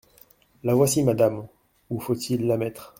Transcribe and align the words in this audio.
La 0.63 0.73
voici, 0.73 1.03
madame; 1.03 1.47
où 1.91 1.99
faut-il 1.99 2.47
la 2.47 2.57
mettre? 2.57 2.89